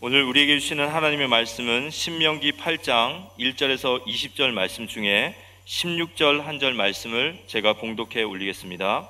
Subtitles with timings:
[0.00, 5.34] 오늘 우리에게 주시는 하나님의 말씀은 신명기 8장 1절에서 20절 말씀 중에
[5.66, 9.08] 16절 한 절 말씀을 제가 봉독해 올리겠습니다.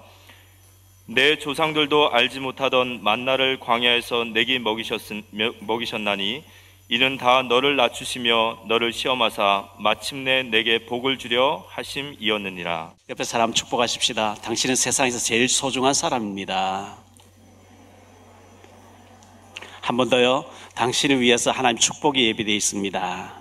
[1.06, 5.00] 내 조상들도 알지 못하던 만나를 광야에서 내게 먹이셨,
[5.60, 6.44] 먹이셨나니
[6.88, 12.92] 이는 다 너를 낮추시며 너를 시험하사 마침내 내게 복을 주려 하심이었느니라.
[13.08, 14.36] 옆에 사람 축복하십시다.
[14.42, 17.05] 당신은 세상에서 제일 소중한 사람입니다.
[19.86, 20.44] 한 번 더요.
[20.74, 23.32] 당신을 위해서 하나님 축복이 예비되어 있습니다.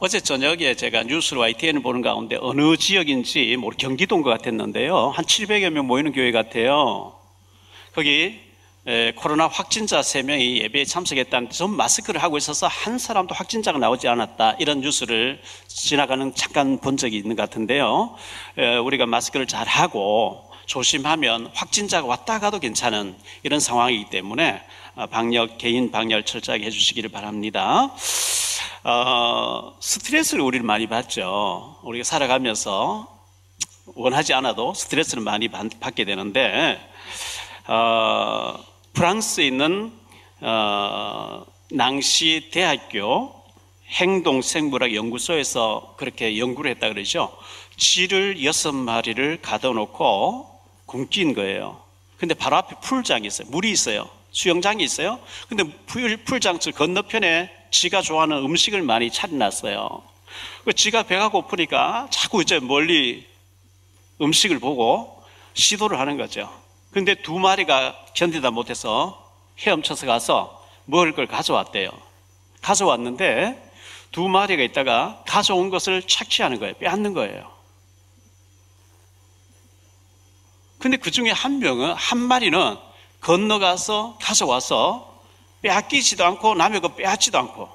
[0.00, 5.10] 어제 저녁에 제가 뉴스로 YTN을 보는 가운데 어느 지역인지 모르 경기도인 것 같았는데요.
[5.10, 7.14] 한 700여 명 모이는 교회 같아요.
[7.94, 8.40] 거기
[9.14, 14.56] 코로나 확진자 3명이 예배에 참석했다는데 전 마스크를 하고 있어서 한 사람도 확진자가 나오지 않았다.
[14.58, 18.16] 이런 뉴스를 지나가는 잠깐 본 적이 있는 것 같은데요.
[18.84, 24.62] 우리가 마스크를 잘 하고 조심하면 확진자가 왔다 가도 괜찮은 이런 상황이기 때문에
[24.96, 27.90] 어, 방역, 개인 방역 철저하게 해주시기를 바랍니다.
[28.84, 31.78] 어, 스트레스를 우리는 많이 받죠.
[31.82, 33.08] 우리가 살아가면서
[33.94, 36.78] 원하지 않아도 스트레스를 많이 받게 되는데,
[37.68, 38.58] 어,
[38.92, 39.92] 프랑스에 있는
[40.40, 43.32] 어, 낭시 대학교
[43.88, 47.36] 행동생물학 연구소에서 그렇게 연구를 했다 그러죠.
[47.76, 50.55] 쥐를 여섯 마리를 가둬놓고
[50.86, 51.82] 굶긴 거예요.
[52.18, 53.48] 근데 바로 앞에 풀장이 있어요.
[53.50, 54.08] 물이 있어요.
[54.30, 55.18] 수영장이 있어요.
[55.48, 60.02] 근데 풀, 풀장 건너편에 지가 좋아하는 음식을 많이 차려놨어요.
[60.64, 63.26] 그 지가 배가 고프니까 자꾸 이제 멀리
[64.20, 65.22] 음식을 보고
[65.54, 66.52] 시도를 하는 거죠.
[66.90, 71.90] 근데 두 마리가 견디다 못해서 헤엄쳐서 가서 먹을 걸 가져왔대요.
[72.62, 73.62] 가져왔는데
[74.12, 76.74] 두 마리가 있다가 가져온 것을 착취하는 거예요.
[76.74, 77.55] 빼앗는 거예요.
[80.86, 82.76] 근데 그 중에 한 명은, 한 마리는
[83.20, 85.20] 건너가서 가져와서
[85.60, 87.68] 빼앗기지도 않고 남의 거 빼앗지도 않고.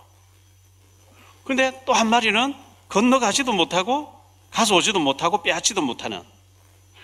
[1.44, 2.56] 근데 또 한 마리는
[2.88, 4.14] 건너가지도 못하고
[4.52, 6.24] 가져오지도 못하고 빼앗지도 못하는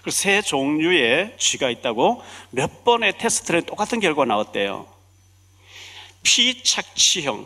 [0.02, 4.88] 그 세 종류의 쥐가 있다고 몇 번의 테스트를 똑같은 결과가 나왔대요.
[6.24, 7.46] 피착취형.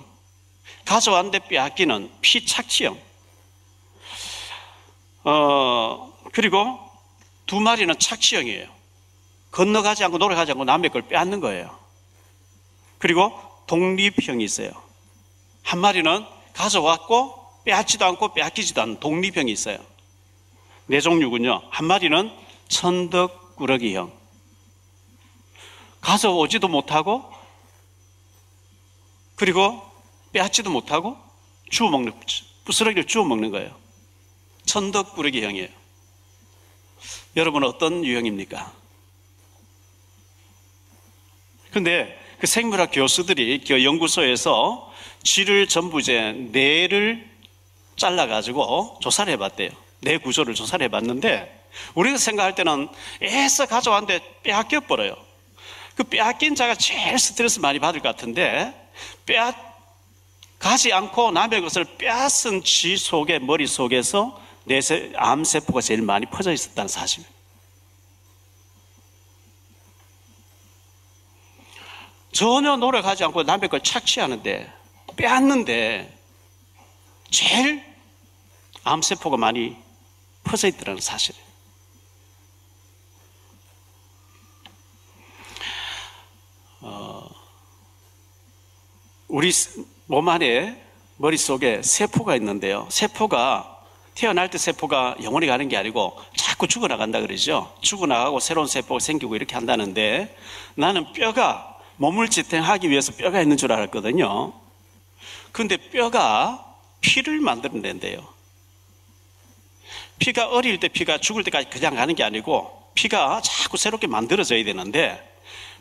[0.85, 2.99] 가져왔는데 빼앗기는 피착취형.
[5.23, 6.90] 어, 그리고
[7.45, 8.67] 두 마리는 착취형이에요.
[9.51, 11.77] 건너가지 않고 노력하지 않고 남의 걸 빼앗는 거예요.
[12.97, 13.33] 그리고
[13.67, 14.71] 독립형이 있어요.
[15.63, 19.77] 한 마리는 가져왔고 빼앗지도 않고 빼앗기지도 않는 독립형이 있어요.
[20.87, 21.61] 네 종류군요.
[21.69, 22.31] 한 마리는
[22.69, 24.11] 천덕꾸러기형.
[26.01, 27.31] 가져오지도 못하고
[29.35, 29.81] 그리고
[30.33, 31.17] 빼앗지도 못하고
[31.69, 32.13] 주워 먹는
[32.65, 33.75] 부스러기를 주워 먹는 거예요.
[34.65, 35.80] 천덕꾸러기형이에요.
[37.35, 38.73] 여러분 어떤 유형입니까?
[41.71, 44.91] 근데 그 생물학 교수들이 그 연구소에서
[45.23, 47.29] 쥐를 전부 이제 뇌를
[47.95, 49.69] 잘라가지고 조사를 해봤대요.
[50.01, 52.89] 뇌 구조를 조사를 해봤는데 우리가 생각할 때는
[53.21, 55.15] 애써 가져왔는데 빼앗겨 버려요.
[55.95, 58.73] 그 빼앗긴 자가 제일 스트레스 많이 받을 것 같은데
[59.25, 59.55] 빼앗
[60.59, 66.87] 가지 않고 남의 것을 빼앗은 쥐 속의 머리 속에서 뇌세, 암세포가 제일 많이 퍼져 있었다는
[66.87, 67.23] 사실.
[72.31, 74.71] 전혀 노력하지 않고 남의 걸 착취하는데,
[75.15, 76.17] 빼앗는데,
[77.29, 77.83] 제일
[78.83, 79.77] 암세포가 많이
[80.43, 81.35] 퍼져 있더라는 사실.
[86.81, 87.29] 어,
[89.27, 89.51] 우리
[90.07, 90.83] 몸 안에
[91.17, 92.87] 머릿속에 세포가 있는데요.
[92.89, 93.70] 세포가
[94.15, 97.73] 태어날 때 세포가 영원히 가는 게 아니고 자꾸 죽어나간다 그러죠.
[97.81, 100.35] 죽어나가고 새로운 세포가 생기고 이렇게 한다는데
[100.75, 104.53] 나는 뼈가 몸을 지탱하기 위해서 뼈가 있는 줄 알았거든요.
[105.51, 106.65] 근데 뼈가
[107.01, 108.25] 피를 만들어낸대요.
[110.19, 115.19] 피가 어릴 때 피가 죽을 때까지 그냥 가는 게 아니고 피가 자꾸 새롭게 만들어져야 되는데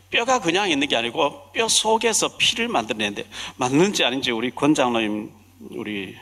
[0.09, 3.23] 뼈가 그냥 있는 게 아니고 뼈 속에서 피를 만들어내는데
[3.55, 5.31] 맞는지 아닌지 우리 권장님
[5.71, 6.17] 우리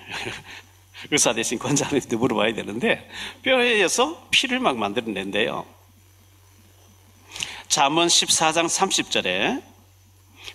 [1.12, 3.10] 의사 대신 권장한테 물어봐야 되는데
[3.44, 5.66] 뼈에서 피를 막 만들어낸대요.
[7.68, 9.64] 잠언 14장 30절에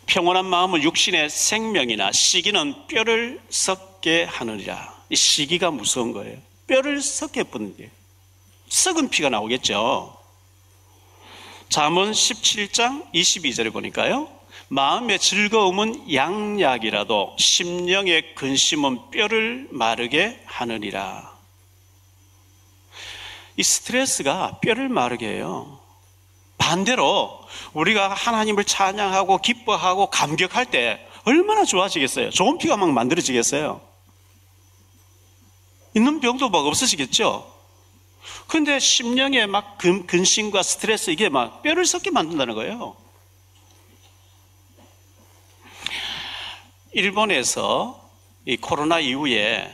[0.07, 4.95] 평온한 마음은 육신의 생명이나 시기는 뼈를 썩게 하느니라.
[5.11, 6.39] 이 시기가 무서운 거예요.
[6.67, 7.91] 뼈를 썩게 뿌는 게.
[8.69, 10.19] 썩은 피가 나오겠죠.
[11.69, 14.29] 잠언 17장 22절에 보니까요.
[14.75, 21.33] 마음의 즐거움은 양약이라도 심령의 근심은 뼈를 마르게 하느니라.
[23.57, 25.79] 이 스트레스가 뼈를 마르게 해요.
[26.59, 27.39] 반대로
[27.73, 32.31] 우리가 하나님을 찬양하고 기뻐하고 감격할 때 얼마나 좋아지겠어요?
[32.31, 33.81] 좋은 피가 막 만들어지겠어요?
[35.95, 37.49] 있는 병도 막 없어지겠죠?
[38.49, 43.04] 근데 심령에 막 근, 근심과 스트레스 이게 막 뼈를 썩게 만든다는 거예요.
[46.95, 48.01] 일본에서
[48.47, 49.71] 이 코로나 이후에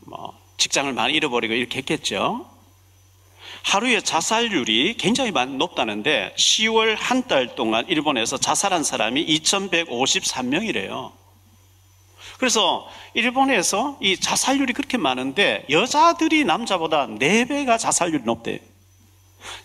[0.00, 2.46] 뭐 직장을 많이 잃어버리고 이렇게 했겠죠.
[3.62, 11.12] 하루에 자살률이 굉장히 높다는데 10월 한 달 동안 일본에서 자살한 사람이 2,153명이래요.
[12.38, 18.58] 그래서 일본에서 이 자살률이 그렇게 많은데 여자들이 남자보다 4배가 자살률이 높대요.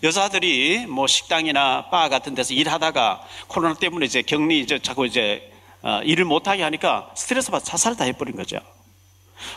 [0.03, 5.56] 여자들이 뭐 식당이나 바 같은 데서 일하다가 코로나 때문에 이제 격리 이제 자꾸 이제 어,
[6.03, 8.59] 일을 못하게 하니까 스트레스 받아 자살을 다 해버린 거죠.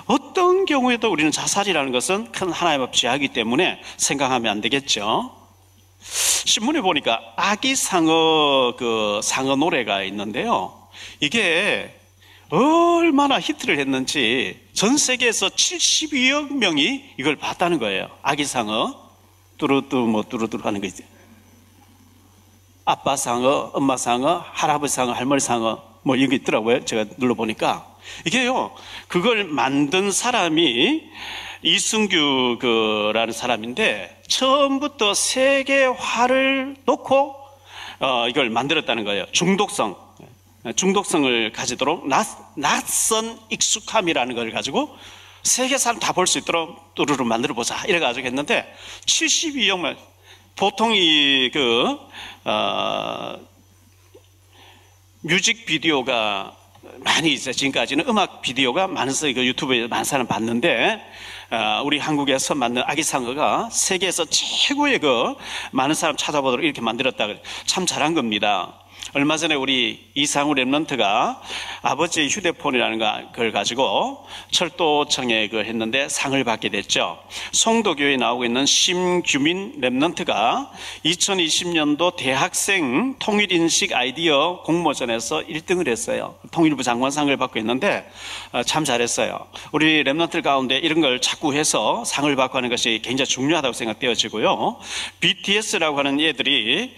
[0.07, 5.37] 어떤 경우에도 우리는 자살이라는 것은 큰앞 죄하기 때문에 생각하면 안 되겠죠.
[6.01, 10.89] 신문에 보니까 아기 상어 그 상어 노래가 있는데요.
[11.21, 11.97] 이게
[12.51, 18.09] 얼마나 히트를 했는지 전 세계에서 72억 명이 이걸 봤다는 거예요.
[18.23, 19.11] 아기 상어
[19.59, 21.05] 뚜루뚜 뭐 뚜루뚜루 하는 거 있지.
[22.85, 26.85] 아빠 상어, 엄마 상어, 할아버지 상어, 할머니 상어 뭐 이게 있더라고요.
[26.85, 27.87] 제가 눌러보니까.
[28.27, 28.75] 이게요,
[29.09, 31.03] 그걸 만든 사람이
[31.63, 37.37] 이승규 그라는 사람인데 처음부터 세계화를 놓고
[38.01, 39.27] 어, 이걸 만들었다는 거예요.
[39.33, 39.97] 중독성.
[40.77, 42.27] 중독성을 가지도록 낯,
[42.57, 44.95] 낯선 익숙함이라는 걸 가지고
[45.43, 47.83] 세계 사람 다 볼 수 있도록 뚜루루 만들어 보자.
[47.87, 48.71] 이래가지고 했는데
[49.07, 49.97] 72억만
[50.57, 51.97] 보통 이 그
[52.45, 53.39] 어,
[55.23, 56.57] 뮤직 비디오가
[57.01, 57.53] 많이 있어요.
[57.53, 60.99] 지금까지는 음악 비디오가 많아서 그 유튜브에 많은 사람 봤는데,
[61.51, 65.35] 어, 우리 한국에서 만든 아기상어가 세계에서 최고의 그
[65.73, 67.29] 많은 사람 찾아보도록 이렇게 만들었다.
[67.67, 68.81] 참 잘한 겁니다.
[69.13, 71.41] 얼마 전에 우리 이상우 랩런트가
[71.83, 77.19] 아버지의 휴대폰이라는 걸 가지고 철도청에 그 했는데 상을 받게 됐죠.
[77.51, 80.69] 송도교회 나오고 있는 심규민 remnant가
[81.05, 86.37] 2020년도 대학생 통일인식 아이디어 공모전에서 1등을 했어요.
[86.53, 88.09] 통일부 장관상을 받고 있는데
[88.53, 89.45] 어, 참 잘했어요.
[89.73, 94.79] 우리 remnant 가운데 이런 걸 자꾸 해서 상을 받고 하는 것이 굉장히 중요하다고 생각되어지고요.
[95.19, 96.95] BTS라고 하는 얘들이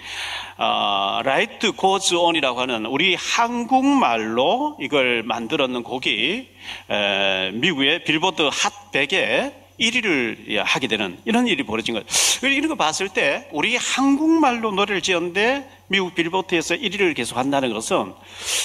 [0.58, 6.48] 어, Life Goes On이라고 하는 우리 한국말로 이걸 만들었는 곡이
[6.90, 12.04] 에, 미국의 빌보드 핫 100에 1위를 하게 되는 이런 일이 벌어진 거예요.
[12.42, 18.12] 이런 거 봤을 때 우리 한국말로 노래를 지었는데 미국 빌보드에서 1위를 계속 한다는 것은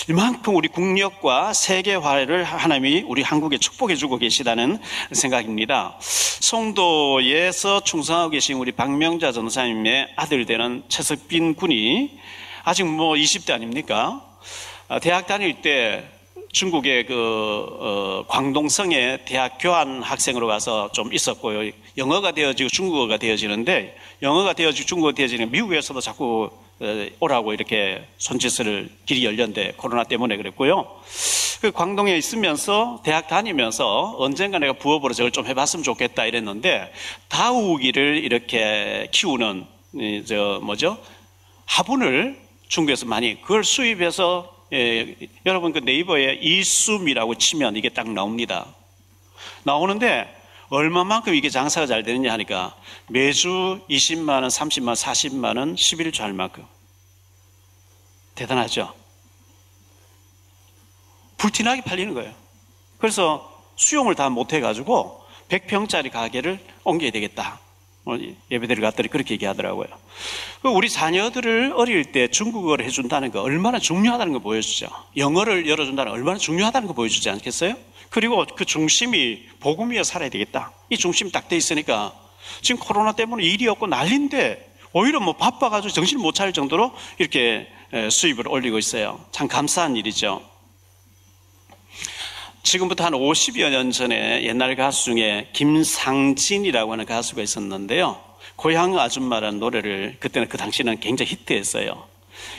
[0.10, 4.80] 이만큼 우리 국력과 세계화를 하나님이 우리 한국에 축복해 주고 계시다는
[5.12, 5.98] 생각입니다.
[6.00, 12.18] 송도에서 충성하고 계신 우리 박명자 전사님의 아들 되는 최석빈 군이
[12.68, 14.22] 아직 뭐 20대 아닙니까?
[14.90, 16.04] 아, 대학 다닐 때
[16.52, 21.72] 중국의 그 어, 광동성에 대학 교환 학생으로 가서 좀 있었고요.
[21.98, 26.50] 영어가 되어지고 중국어가 되어지는데 영어가 되어지고 중국어가 되어지는 미국에서도 자꾸
[26.81, 30.94] 어, 오라고 이렇게 손짓을 길이 열렸는데 코로나 때문에 그랬고요.
[31.62, 36.92] 그 광동에 있으면서 대학 다니면서 언젠가 내가 부업으로 저걸 좀 해봤으면 좋겠다 이랬는데
[37.30, 39.66] 다우기를 이렇게 키우는
[40.28, 40.98] 저 뭐죠
[41.66, 48.68] 화분을 중국에서 많이 그걸 수입해서 예, 여러분 그 네이버에 이숨이라고 치면 이게 딱 나옵니다.
[49.64, 50.36] 나오는데
[50.69, 52.76] 얼마만큼 이게 장사가 잘 되느냐 하니까
[53.07, 56.66] 매주 20만 원, 30만 원, 40만 원, 11주 할 만큼
[58.36, 58.94] 대단하죠.
[61.38, 62.33] 불티나게 팔리는 거예요.
[62.97, 67.59] 그래서 수용을 다 못해가지고 100평짜리 가게를 옮겨야 되겠다.
[68.07, 68.18] 뭐
[68.49, 69.87] 예배드를 갔더니 그렇게 얘기하더라고요.
[70.61, 74.87] 그 우리 자녀들을 어릴 때 중국어를 해준다는 거 얼마나 중요하다는 거 보여주죠.
[75.18, 77.76] 영어를 열어준다는 거 얼마나 중요하다는 거 보여주지 않겠어요?
[78.09, 80.71] 그리고 그 중심이 복음 위에 살아야 되겠다.
[80.90, 82.14] 이 중심이 딱돼 있으니까
[82.61, 87.68] 지금 코로나 때문에 일이 없고 난린데 오히려 뭐 바빠가지고 정신 못 차릴 정도로 이렇게
[88.09, 89.19] 수입을 올리고 있어요.
[89.31, 90.42] 참 감사한 일이죠.
[92.64, 98.21] 지금부터 한 50여 년 전에 옛날 가수 중에 김상진이라고 하는 가수가 있었는데요.
[98.56, 102.07] 고향 아줌마라는 노래를 그때는 그 당시는 굉장히 히트했어요.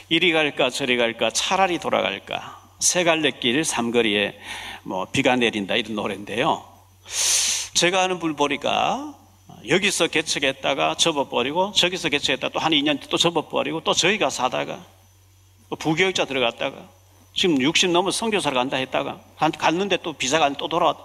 [0.09, 4.39] 이리 갈까 저리 갈까 차라리 돌아갈까 세 갈래길 삼거리에
[4.85, 6.65] 뭐 비가 내린다 이런 노래인데요.
[7.75, 9.15] 제가 아는 불보리가
[9.69, 14.85] 여기서 개척했다가 접어버리고 저기서 개척했다 또 한 2년 또 접어버리고 또 저희가 사다가
[15.69, 16.89] 또 부교육자 들어갔다가
[17.35, 19.21] 지금 60 넘어 성교사를 간다 했다가
[19.59, 20.97] 갔는데 또 비자가 또 돌아왔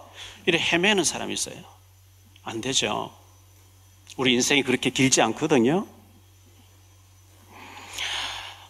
[0.46, 1.56] 이래 헤매는 사람이 있어요.
[2.44, 3.12] 안 되죠.
[4.18, 5.88] 우리 인생이 그렇게 길지 않거든요.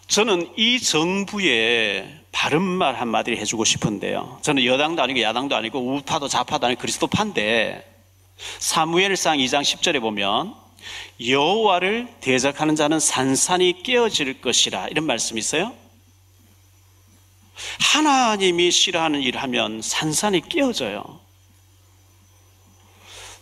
[0.06, 4.38] 저는 이 정부에 바른 말 한마디를 해주고 싶은데요.
[4.42, 7.90] 저는 여당도 아니고 야당도 아니고 우파도 좌파도 아니고 그리스도파인데
[8.58, 10.54] 사무엘상 2장 10절에 보면
[11.26, 15.72] 여호와를 대적하는 자는 산산이 깨어질 것이라 이런 말씀이 있어요.
[17.80, 21.20] 하나님이 싫어하는 일을 하면 산산이 깨어져요.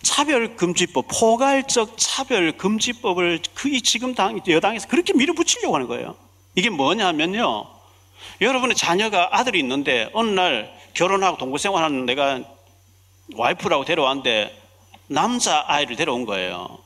[0.02, 6.16] 차별금지법, 포괄적 차별금지법을 그 지금 당, 여당에서 그렇게 밀어붙이려고 하는 거예요.
[6.54, 7.66] 이게 뭐냐면요.
[8.40, 12.40] 여러분의 자녀가 아들이 있는데 어느 날 결혼하고 동거생활하는 내가
[13.34, 14.60] 와이프라고 데려왔는데
[15.06, 16.78] 남자 아이를 데려온 거예요.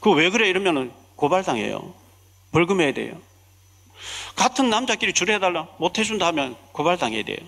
[0.00, 1.92] 그 왜 그래 이러면 고발당해요.
[2.52, 3.20] 벌금 해야 돼요.
[4.36, 7.38] 같은 남자끼리 주례해달라 못 해준다 하면 고발당해야 돼요.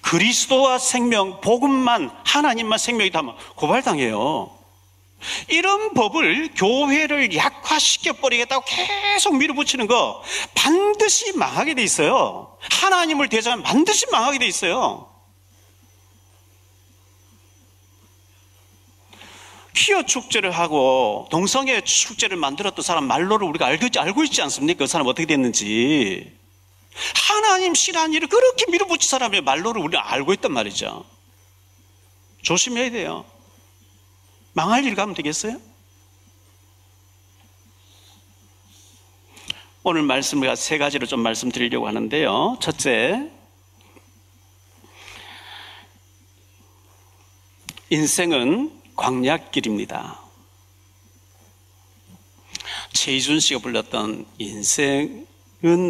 [0.00, 4.50] 그리스도와 생명, 복음만 하나님만 생명이다 하면 고발당해요.
[5.48, 10.22] 이런 법을 교회를 약화시켜 버리겠다고 계속 밀어붙이는 거
[10.54, 12.56] 반드시 망하게 돼 있어요.
[12.70, 15.10] 하나님을 대적하면 반드시 망하게 돼 있어요.
[19.80, 24.80] 퀴어 축제를 하고 동성애 축제를 만들었던 사람 말로를 우리가 알고, 알고 있지 않습니까?
[24.80, 26.38] 그 사람 어떻게 됐는지.
[27.28, 31.06] 하나님 싫어하는 일을 그렇게 밀어붙인 사람의 말로를 우리가 알고 있단 말이죠.
[32.42, 33.24] 조심해야 돼요.
[34.52, 35.58] 망할 일 가면 되겠어요?
[39.82, 42.58] 오늘 말씀을 세 가지로 좀 말씀드리려고 하는데요.
[42.60, 43.30] 첫째,
[47.88, 50.20] 인생은 광약길입니다.
[52.92, 55.24] 최희준 씨가 불렀던 인생은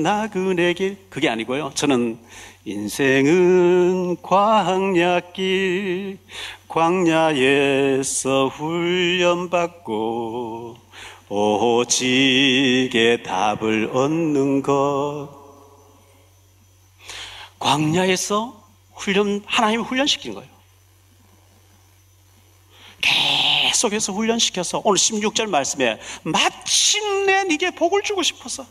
[0.05, 1.73] 나그네 길 그게 아니고요.
[1.75, 2.21] 저는
[2.65, 6.19] 인생은 광약길
[6.69, 9.97] 광야에서 훈련받고
[11.29, 15.31] 오직의 답을 얻는 것
[17.59, 18.63] 광야에서
[18.95, 20.60] 훈련 하나님 훈련시킨 거예요.
[23.01, 28.67] 계속해서 훈련시켜서 오늘 16절 말씀에 마침내 네게 복을 주고 싶어서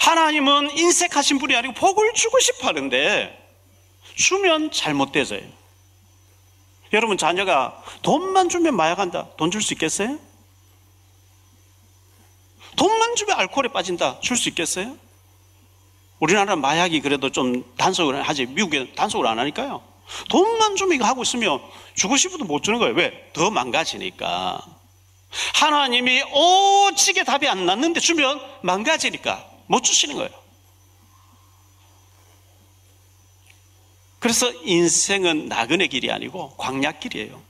[0.00, 3.36] 하나님은 인색하신 분이 아니고 복을 주고 싶어 하는데
[4.14, 5.40] 주면 잘못돼서요.
[6.92, 9.28] 여러분 자녀가 돈만 주면 마약한다.
[9.36, 10.18] 돈 줄 수 있겠어요?
[12.76, 14.20] 돈만 주면 알코올에 빠진다.
[14.20, 14.96] 줄 수 있겠어요?
[16.18, 19.82] 우리나라는 마약이 그래도 좀 단속을 하지 미국에 단속을 안 하니까요.
[20.28, 21.60] 돈만 주면 이거 하고 있으면
[21.94, 22.94] 주고 싶어도 못 주는 거예요.
[22.94, 23.30] 왜?
[23.32, 24.60] 더 망가지니까.
[25.54, 30.30] 하나님이 오직의 답이 안 났는데 주면 망가지니까 못 주시는 거예요.
[34.18, 37.40] 그래서 인생은 나그네 길이 아니고 광야 길이에요.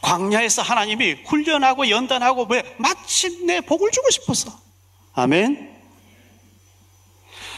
[0.00, 4.56] 광야에서 하나님이 훈련하고 연단하고 왜 마침내 복을 주고 싶어서.
[5.14, 5.73] 아멘.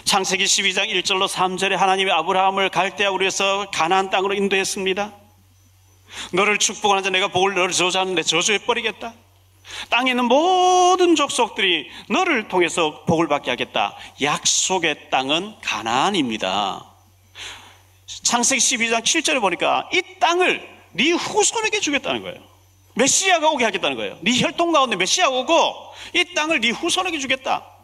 [0.07, 5.13] 창세기 12장 1절로 3절에 하나님이 아브라함을 갈대아우로 해서 가나안 땅으로 인도했습니다.
[6.33, 9.13] 너를 축복하는 자 내가 복을 너를 저주하는데 저주해 버리겠다.
[9.91, 13.97] 땅에 있는 모든 족속들이 너를 통해서 복을 받게 하겠다.
[14.23, 16.85] 약속의 땅은 가나안입니다.
[18.07, 22.41] 창세기 12장 7절에 보니까 이 땅을 네 후손에게 주겠다는 거예요.
[22.95, 24.19] 메시아가 오게 하겠다는 거예요.
[24.21, 25.75] 네 혈통 가운데 메시아가 오고
[26.15, 27.76] 이 땅을 네 후손에게 주겠다.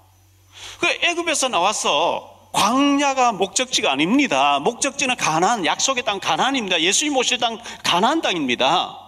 [0.82, 4.58] 그 애굽에서 나와서 광야가 목적지가 아닙니다.
[4.58, 6.82] 목적지는 가나안, 약속의 땅 가나안입니다.
[6.82, 8.98] 예수님 오실 땅 가나안 땅입니다.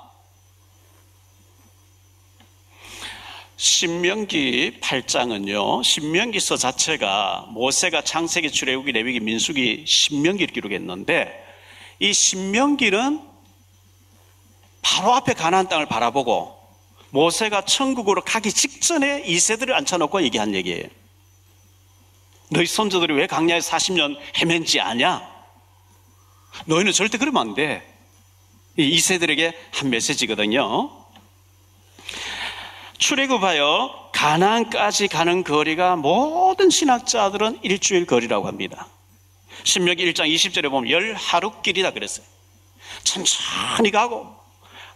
[3.57, 11.45] 신명기 8장은요, 신명기서 자체가 모세가 창세기, 출애굽기, 레위기, 민수기, 신명기를 기록했는데
[11.99, 13.21] 이 신명기는
[14.81, 16.57] 바로 앞에 가나안 땅을 바라보고
[17.11, 20.85] 모세가 천국으로 가기 직전에 이 세들을 앉혀놓고 얘기한 얘기예요.
[22.51, 25.23] 너희 선조들이 왜 강야에 40년 헤맨지 아냐?
[26.67, 27.83] 너희는 절대 그러면 안 돼.
[28.77, 30.91] 이 세들에게 한 메시지거든요.
[32.99, 38.89] 출애굽하여 가나안까지 가는 거리가 모든 신학자들은 일주일 거리라고 합니다.
[39.65, 42.27] 신명기 1장 20절에 보면 열 하루 길이다 그랬어요.
[43.03, 44.35] 천천히 가고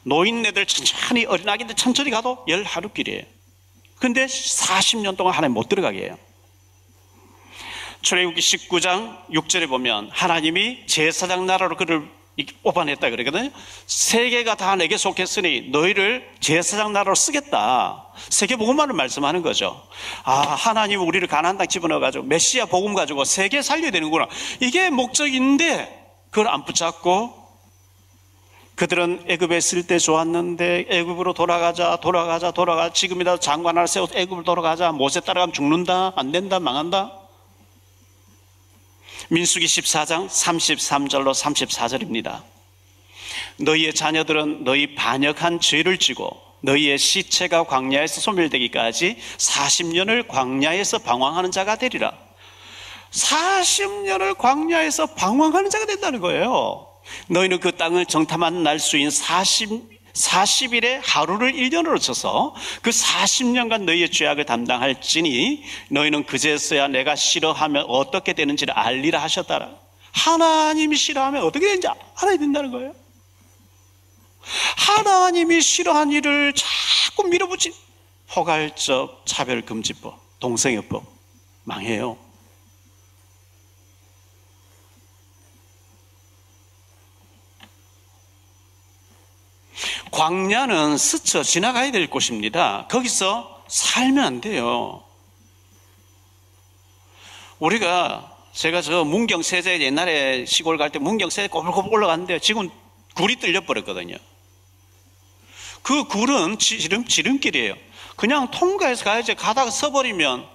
[0.04, 3.22] 노인네들 천천히 어린아기들 천천히 가도 열 하루 길이에요.
[3.98, 6.18] 근데 40년 동안 하나님 못 들어가게 해요.
[8.02, 12.08] 출애굽기 19장 6절에 보면 하나님이 제사장 나라로 그를
[12.62, 13.50] 뽑아냈다 그러거든요.
[13.86, 18.06] 세계가 다 내게 속했으니 너희를 제사장 나라로 쓰겠다.
[18.28, 19.82] 세계 복음만을 말씀하는 거죠.
[20.22, 24.28] 아, 하나님 우리를 가나안 땅 집어넣어 가지고 메시아 복음 가지고 세계 살려야 되는구나.
[24.60, 25.98] 이게 목적인데
[26.30, 27.36] 그걸 안 붙잡고
[28.76, 34.92] 그들은 애굽에 있을 때 좋았는데 애굽으로 돌아가자 돌아가자 돌아가 지금이라도 장관 하나 세워서 애굽으로 돌아가자
[34.92, 37.27] 모세 따라가면 죽는다 안 된다 망한다
[39.30, 42.42] 민수기 14장 33절로 34절입니다.
[43.58, 52.12] 너희의 자녀들은 너희 반역한 죄를 지고 너희의 시체가 광야에서 소멸되기까지 40년을 광야에서 방황하는 자가 되리라.
[53.10, 56.86] 40년을 광야에서 방황하는 자가 된다는 거예요.
[57.28, 65.62] 너희는 그 땅을 정탐한 날수인 40, 40일의 하루를 1년으로 쳐서 그 40년간 너희의 죄악을 담당할지니
[65.90, 69.70] 너희는 그제서야 내가 싫어하면 어떻게 되는지를 알리라 하셨다라.
[70.12, 72.94] 하나님이 싫어하면 어떻게 되는지 알아야 된다는 거예요.
[74.76, 77.72] 하나님이 싫어한 일을 자꾸 밀어붙인
[78.28, 81.04] 포괄적 차별금지법, 동성애법
[81.64, 82.16] 망해요.
[90.10, 92.86] 광야는 스쳐 지나가야 될 곳입니다.
[92.90, 95.02] 거기서 살면 안 돼요.
[97.58, 102.70] 우리가 제가 저 문경 세제 옛날에 시골 갈 때 문경 세제 꼬불꼬불 올라갔는데 지금
[103.14, 104.16] 굴이 뚫려 버렸거든요.
[105.82, 107.74] 그 굴은 지름, 지름길이에요.
[108.16, 110.46] 그냥 통과해서 가야지 가다가 서버리면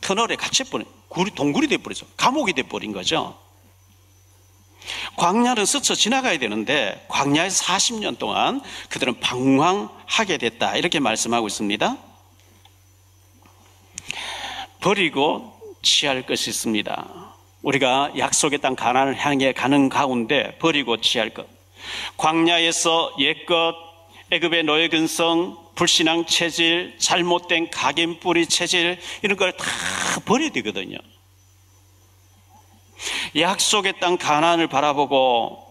[0.00, 0.84] 터널에 갇혀버려.
[1.08, 2.06] 굴이 동굴이 돼버리죠.
[2.16, 3.38] 감옥이 돼 버린 거죠.
[5.16, 10.76] 광야를 스쳐 지나가야 되는데 광야에서 40년 동안 그들은 방황하게 됐다.
[10.76, 11.96] 이렇게 말씀하고 있습니다.
[14.80, 17.06] 버리고 취할 것이 있습니다.
[17.62, 21.46] 우리가 약속의 땅 가난을 향해 가는 가운데 버리고 취할 것.
[22.16, 23.74] 광야에서 옛것,
[24.30, 29.64] 애굽의 노예 근성, 불신앙 체질, 잘못된 각인 뿌리 체질 이런 걸 다
[30.24, 30.98] 버려야 되거든요.
[33.36, 35.66] 약속의 땅 가나안을 바라보고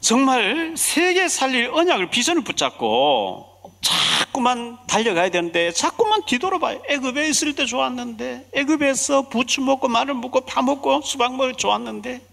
[0.00, 6.82] 정말 세계 살릴 언약을 비전을 붙잡고 자꾸만 달려가야 되는데 자꾸만 뒤돌아봐요.
[6.88, 12.26] 애굽에 있을 때 좋았는데 애굽에서 부추 먹고 마늘 먹고 파 먹고 수박 먹을 좋았는데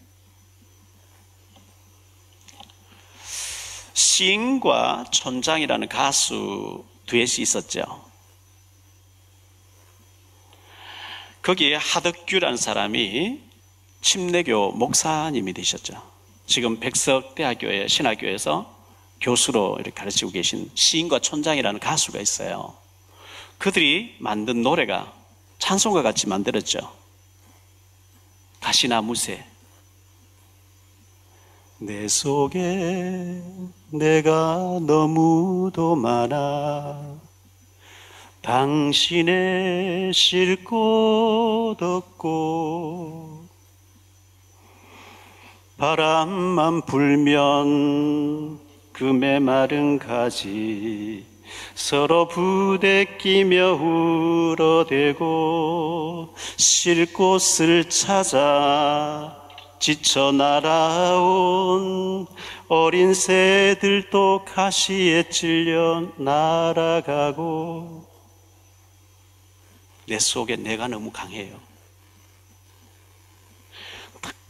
[3.94, 7.82] 시인과 촌장이라는 가수 두엣이 있었죠.
[11.42, 13.42] 거기에 하덕규라는 사람이
[14.06, 16.00] 침례교 목사님이 되셨죠.
[16.46, 18.72] 지금 백석대학교의 신학교에서
[19.20, 22.76] 교수로 이렇게 가르치고 계신 시인과 촌장이라는 가수가 있어요.
[23.58, 25.12] 그들이 만든 노래가
[25.58, 26.96] 찬송과 같이 만들었죠.
[28.62, 29.44] 가시나무새.
[31.80, 33.42] 내 속에
[33.90, 37.18] 내가 너무도 많아
[38.44, 43.35] 당신의 쉴곳 없고
[45.78, 48.60] 바람만 불면
[48.94, 51.26] 그 메마른 가지
[51.74, 53.74] 서로 부대끼며
[54.54, 55.20] 울어대고
[56.56, 59.36] 쉴 곳을 찾아
[59.80, 62.26] 지쳐 날아온
[62.70, 68.06] 어린 새들도 가시에 찔려 날아가고
[70.08, 71.75] 내 속에 내가 너무 강해요.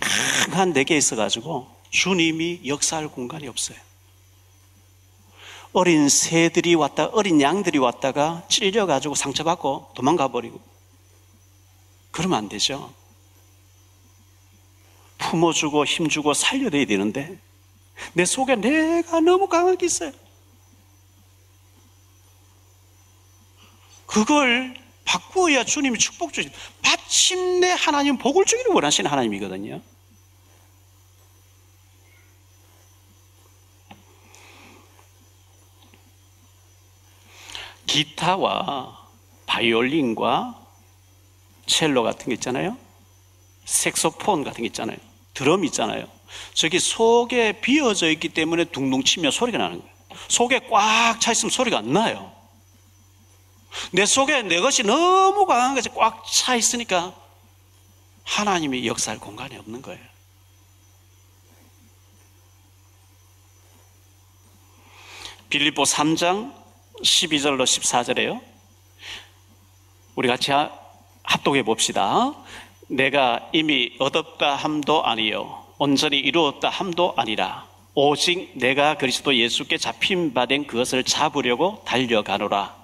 [0.06, 3.78] 강한 내게 있어가지고 주님이 역사할 공간이 없어요.
[5.74, 10.62] 어린 새들이 왔다, 어린 양들이 왔다가 찔려가지고 상처받고 도망가 버리고.
[12.12, 12.94] 그러면 안 되죠.
[15.18, 17.38] 품어주고 힘주고 살려내야 되는데
[18.14, 20.12] 내 속에 내가 너무 강하게 있어요.
[24.06, 26.50] 그걸 바꾸어야 주님이 축복 주시.
[26.84, 29.82] 마침내 하나님 복을 주기를 원하시는 하나님이거든요.
[37.88, 39.08] 기타와
[39.46, 40.62] 바이올린과
[41.66, 42.78] 첼로 같은 게 있잖아요.
[43.66, 44.98] 색소폰 같은 게 있잖아요.
[45.34, 46.08] 드럼 있잖아요.
[46.54, 49.96] 저기 속에 비어져 있기 때문에 둥둥 치면 소리가 나는 거예요.
[50.30, 52.34] 속에 꽉 차 있으면 소리가 안 나요.
[53.92, 57.14] 내 속에 내 것이 너무 강한 것이 꽉 차 있으니까
[58.24, 60.04] 하나님이 역사할 공간이 없는 거예요.
[65.50, 66.65] 빌립보 3장
[67.04, 68.42] 12절로 14절에요.
[70.16, 70.52] 우리 같이
[71.24, 72.34] 합독해 봅시다.
[72.88, 80.46] 내가 이미 얻었다 함도 아니요 온전히 이루었다 함도 아니라 오직 내가 그리스도 예수께 잡힌 바
[80.46, 82.76] 된 그것을 잡으려고 달려가노라.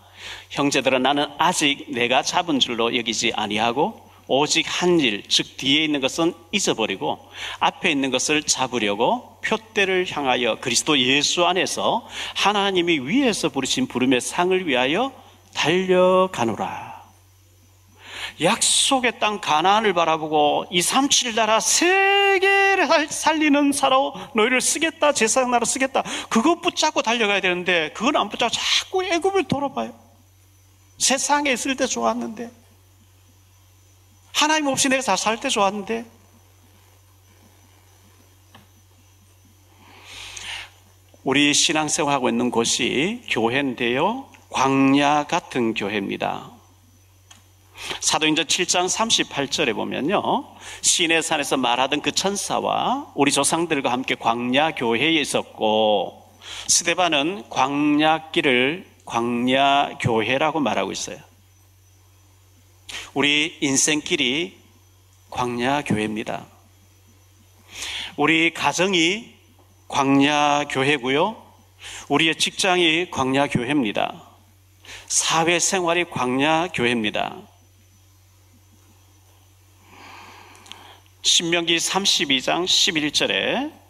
[0.50, 6.33] 형제들아 나는 아직 내가 잡은 줄로 여기지 아니하고 오직 한 일, 즉 뒤에 있는 것은
[6.53, 7.19] 잊어버리고
[7.59, 15.11] 앞에 있는 것을 잡으려고 표대를 향하여 그리스도 예수 안에서 하나님이 위에서 부르신 부름의 상을 위하여
[15.53, 17.01] 달려가노라.
[18.41, 25.65] 약속의 땅 가나안을 바라보고 2, 3, 7 나라 세계를 살리는 사로 너희를 쓰겠다 제사장 나라
[25.65, 26.03] 쓰겠다.
[26.29, 29.93] 그것 붙잡고 달려가야 되는데 그건 안 붙잡고 자꾸 애굽을 돌아봐요.
[30.99, 32.61] 세상에 있을 때 좋았는데
[34.33, 36.05] 하나님 없이 내가 잘살때 좋았는데
[41.23, 46.51] 우리 신앙생활하고 있는 곳이 교회인데요 광야 같은 교회입니다
[47.99, 50.45] 사도행전 7장 38절에 보면요.
[50.81, 56.31] 시내 산에서 말하던 그 천사와 우리 조상들과 함께 광야 교회에 있었고
[56.67, 61.17] 스데반은 광야길을 광야 교회라고 말하고 있어요.
[63.13, 64.58] 우리 인생길이
[65.30, 66.45] 광야 교회입니다.
[68.17, 69.34] 우리 가정이
[69.88, 71.41] 광야 교회고요.
[72.10, 74.23] 우리의 직장이 광야 교회입니다.
[75.08, 77.38] 사회생활이 광야 교회입니다.
[81.23, 83.80] 신명기 32장 11절에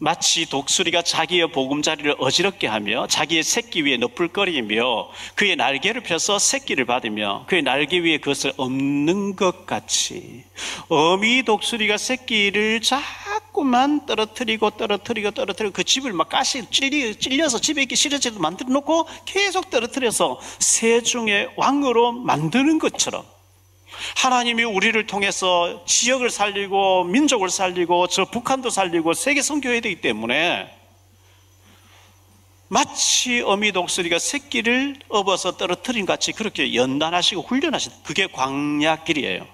[0.00, 7.44] 마치 독수리가 자기의 보금자리를 어지럽게 하며 자기의 새끼 위에 너풀거리며 그의 날개를 펴서 새끼를 받으며
[7.48, 10.44] 그의 날개 위에 그것을 엎는 것 같이
[10.88, 18.38] 어미 독수리가 새끼를 자꾸만 떨어뜨리고 떨어뜨리고 떨어뜨리고 그 집을 막 가시 찔려서 집에 있기 싫어지도
[18.38, 23.24] 만들어 놓고 계속 떨어뜨려서 세중의 왕으로 만드는 것처럼
[24.16, 30.74] 하나님이 우리를 통해서 지역을 살리고 민족을 살리고 저 북한도 살리고 세계 선교해야 되기 때문에
[32.68, 39.46] 마치 어미 독수리가 새끼를 업어서 떨어뜨린 같이 그렇게 연단하시고 훈련하신 그게 광야길이에요.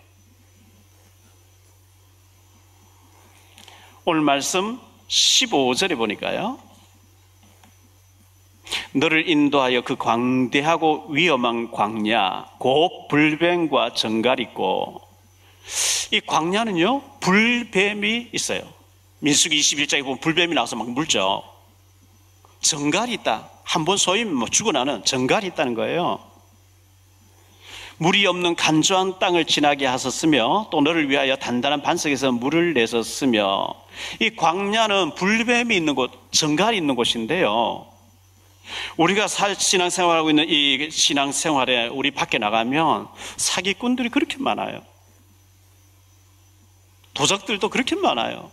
[4.04, 6.58] 오늘 말씀 15절에 보니까요.
[8.94, 15.00] 너를 인도하여 그 광대하고 위험한 광야, 곧 불뱀과 정갈 있고,
[16.12, 18.62] 이 광야는요, 불뱀이 있어요.
[19.18, 21.42] 민수기 21장에 보면 불뱀이 나와서 막 물죠.
[22.60, 23.50] 정갈이 있다.
[23.64, 26.20] 한번 쏘이면 뭐 죽어나는 정갈이 있다는 거예요.
[27.96, 33.74] 물이 없는 간조한 땅을 지나게 하셨으며 또 너를 위하여 단단한 반석에서 물을 내셨으며
[34.20, 37.93] 이 광야는 불뱀이 있는 곳, 정갈이 있는 곳인데요.
[38.96, 44.82] 우리가 신앙생활하고 있는 이 신앙생활에 우리 밖에 나가면 사기꾼들이 그렇게 많아요.
[47.14, 48.50] 도적들도 그렇게 많아요.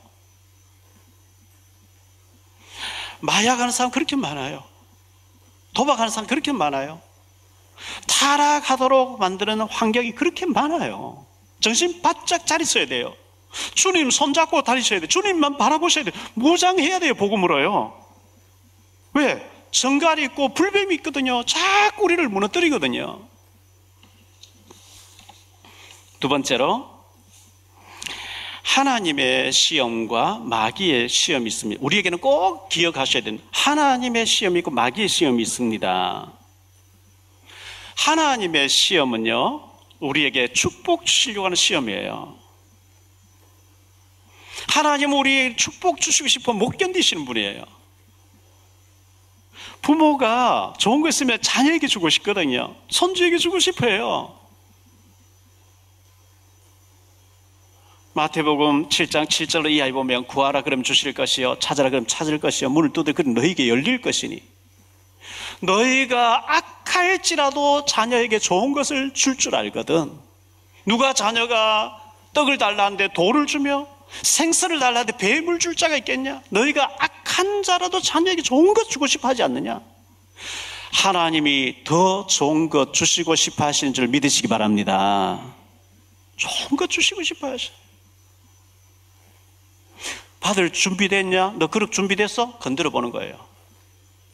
[3.20, 4.64] 마약하는 사람 그렇게 많아요.
[5.74, 7.02] 도박하는 사람 그렇게 많아요.
[8.08, 11.26] 타락하도록 만드는 환경이 그렇게 많아요.
[11.60, 13.16] 정신 바짝 차리셔야 돼요.
[13.76, 15.08] 주님 손잡고 다니셔야 돼요.
[15.08, 16.14] 주님만 바라보셔야 돼요.
[16.34, 17.14] 무장해야 돼요.
[17.14, 18.00] 복음으로요.
[19.14, 19.50] 왜?
[19.72, 21.44] 정갈이 있고 불뱀이 있거든요.
[21.46, 23.22] 자꾸 우리를 무너뜨리거든요.
[26.20, 26.90] 두 번째로
[28.64, 31.82] 하나님의 시험과 마귀의 시험이 있습니다.
[31.84, 36.34] 우리에게는 꼭 기억하셔야 되는 하나님의 시험이 있고 마귀의 시험이 있습니다.
[37.98, 42.38] 하나님의 시험은요, 우리에게 축복 주시려고 하는 시험이에요.
[44.70, 47.81] 하나님은 우리 축복 주시고 싶어 못 견디시는 분이에요.
[49.82, 52.76] 부모가 좋은 거 있으면 자녀에게 주고 싶거든요.
[52.90, 54.38] 손주에게 주고 싶어요.
[58.14, 62.92] 마태복음 7장 7절로 이 아이 보면 구하라 그럼 주실 것이요 찾아라 그럼 찾을 것이요 문을
[62.92, 64.44] 두드려 그럼 너희에게 열릴 것이니
[65.62, 70.12] 너희가 악할지라도 자녀에게 좋은 것을 줄줄 알거든
[70.86, 72.02] 누가 자녀가
[72.34, 73.88] 떡을 달라는데 돌을 주며
[74.24, 79.44] 생선을 달라는데 뱀을 줄 자가 있겠냐 너희가 악한 자라도 자녀에게 좋은 것 주고 싶어 하지
[79.44, 79.82] 않느냐
[80.94, 85.42] 하나님이 더 좋은 것 주시고 싶어 하시는 줄 믿으시기 바랍니다
[86.36, 87.72] 좋은 것 주시고 싶어 하셔
[90.42, 91.54] 받을 준비됐냐?
[91.58, 92.58] 너 그릇 준비됐어?
[92.58, 93.40] 건드려 보는 거예요.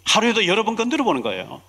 [0.05, 1.61] 하루에도 여러 번 건드려 보는 거예요.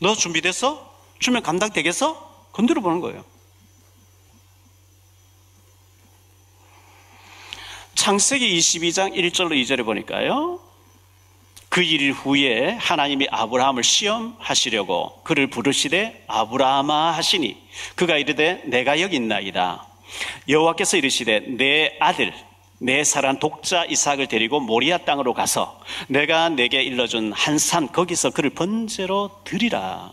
[0.00, 0.94] 너 준비됐어?
[1.18, 2.48] 주면 감당되겠어?
[2.52, 3.24] 건드려 보는 거예요.
[8.02, 10.60] 창세기 22장 1절로 2절에 보니까요.
[11.68, 17.60] 그 일 후에 하나님이 아브라함을 시험하시려고 그를 부르시되 아브라함아 하시니
[17.96, 19.84] 그가 이르되 내가 여기 있나이다.
[20.48, 22.32] 여호와께서 이르시되 내 아들
[22.78, 28.50] 내 사랑 독자 이삭을 데리고 모리아 땅으로 가서 내가 내게 일러준 한 산 거기서 그를
[28.50, 30.12] 번제로 드리라.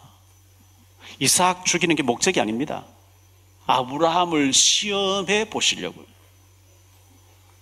[1.20, 2.84] 이삭 죽이는 게 목적이 아닙니다.
[3.68, 6.15] 아브라함을 시험해 보시려고요.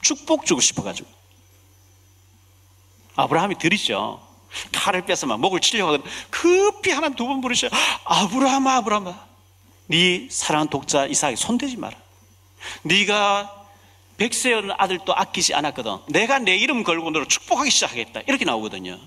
[0.04, 1.10] 축복 주고 싶어가지고.
[3.16, 4.22] 아브라함이 들이죠.
[4.72, 6.12] 칼을 빼서 막 목을 치려고 하거든.
[6.30, 7.70] 급히 하나님 두 번 부르셔.
[8.06, 9.26] 아브라함아, 아브라함아.
[9.88, 11.98] 네 사랑하는 독자 이삭에 손대지 마라.
[12.84, 13.66] 네가
[14.18, 15.98] 백세의 아들도 아끼지 않았거든.
[16.10, 18.22] 내가 내 이름 걸고 너를 축복하기 시작하겠다.
[18.28, 19.00] 이렇게 나오거든요.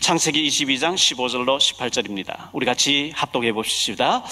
[0.00, 2.48] 창세기 22장 15절로 18절입니다.
[2.52, 4.24] 우리 같이 합독해 봅시다.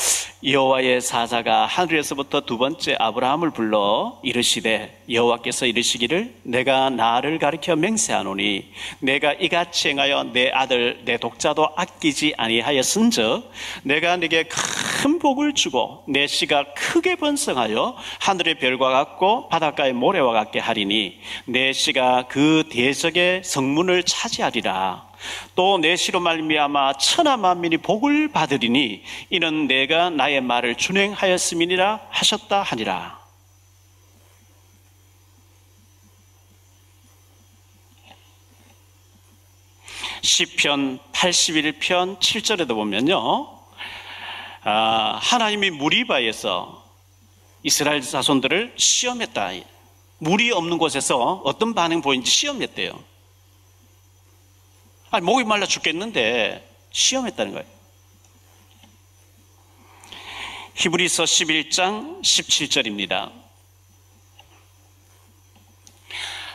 [0.43, 9.33] 여호와의 사자가 하늘에서부터 두 번째 아브라함을 불러 이르시되 여호와께서 이르시기를 내가 나를 가리켜 맹세하노니 내가
[9.35, 13.51] 이같이 행하여 내 아들 내 독자도 아끼지 아니하였은즉
[13.83, 20.59] 내가 네게 큰 복을 주고 내 씨가 크게 번성하여 하늘의 별과 같고 바닷가의 모래와 같게
[20.59, 25.06] 하리니 내 씨가 그 대적의 성문을 차지하리라.
[25.55, 33.19] 또 내 시로 말미암아 천하 만민이 복을 받으리니 이는 내가 나의 말을 준행하였음이니라 하셨다 하니라.
[40.23, 43.57] 시편 81편 7절에도 보면요.
[44.65, 46.85] 아, 하나님이 무리바에서
[47.63, 49.51] 이스라엘 자손들을 시험했다.
[50.19, 53.16] 물이 없는 곳에서 어떤 반응 보이는지 시험했대요.
[55.17, 57.67] 아니, 목이 말라 죽겠는데 시험했다는 거예요.
[60.75, 63.33] 히브리서 11장 17절입니다.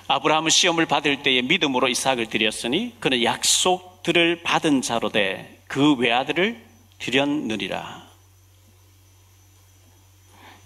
[0.07, 6.67] 아브라함은 시험을 받을 때에 믿음으로 이삭을 드렸으니 그는 약속들을 받은 자로 돼 그 외아들을
[6.99, 8.05] 드렸느니라.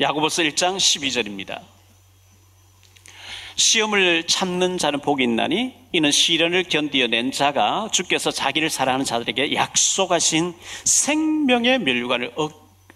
[0.02, 1.62] 야고보서 1장 12절입니다.
[3.56, 11.80] 시험을 참는 자는 복이 있나니 이는 시련을 견디어낸 자가 주께서 자기를 사랑하는 자들에게 약속하신 생명의
[11.80, 12.34] 멸류관을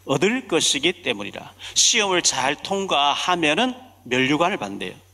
[0.05, 1.53] 얻을 것이기 때문이라.
[1.75, 5.08] 시험을 잘 통과하면은 멸류관을 받는대요.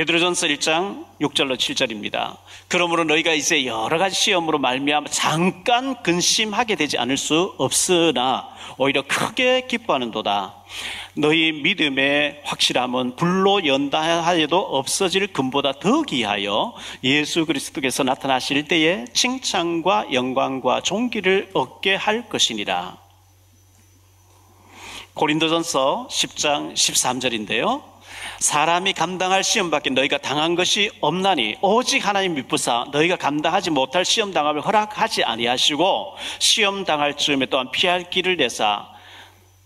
[0.00, 2.38] 베드로전서 1장 6절로 7절입니다.
[2.68, 9.66] 그러므로 너희가 이제 여러 가지 시험으로 말미암아 잠깐 근심하게 되지 않을 수 없으나 오히려 크게
[9.66, 10.54] 기뻐하는도다.
[11.16, 16.72] 너희 믿음의 확실함은 불로 연다하여도 없어질 금보다 더 귀하여
[17.04, 23.09] 예수 그리스도께서 나타나실 때에 칭찬과 영광과 존귀를 얻게 할 것이니라.
[25.14, 27.82] 고린도전서 10장 13절인데요.
[28.38, 34.62] 사람이 감당할 시험밖에 너희가 당한 것이 없나니 오직 하나님 믿부사 너희가 감당하지 못할 시험 당함을
[34.62, 38.88] 허락하지 아니하시고 시험 당할 즈음에 또한 피할 길을 내사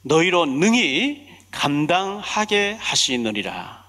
[0.02, 3.84] 너희로 능히 감당하게 하시느니라.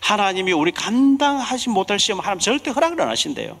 [0.00, 3.58] 하나님이 우리 감당하지 못할 시험 하나님 절대 허락을 안 하신대요.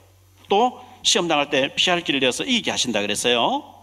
[0.48, 3.75] 또 시험 당할 때 피할 길을 내서 이기게 하신다 그랬어요.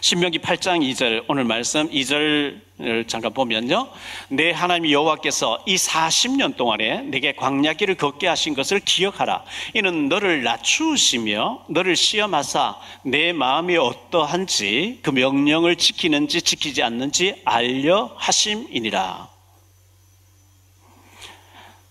[0.00, 3.88] 신명기 8장 2절 오늘 말씀 2절을 잠깐 보면요.
[4.28, 9.44] 내 하나님 여호와께서 이 40년 동안에 내게 광야길을 걷게 하신 것을 기억하라.
[9.74, 19.28] 이는 너를 낮추시며 너를 시험하사 내 마음이 어떠한지 그 명령을 지키는지 지키지 않는지 알려 하심이니라.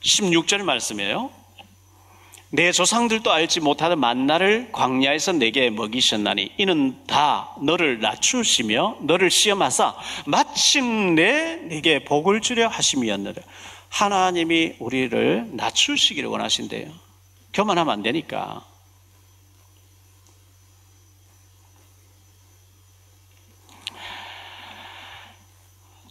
[0.01, 1.31] 16절 말씀이에요.
[2.55, 9.93] 내 조상들도 알지 못하는 만나를 광야에서 내게 먹이셨나니 이는 다 너를 낮추시며 너를 시험하사
[10.25, 13.41] 마침내 내게 복을 주려 하심이었느라.
[13.89, 16.87] 하나님이 우리를 낮추시기를 원하신대요.
[17.53, 18.63] 교만하면 안 되니까